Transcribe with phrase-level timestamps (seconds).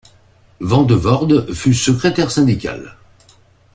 [0.59, 2.97] Van De Voorde fut secrétaire syndical.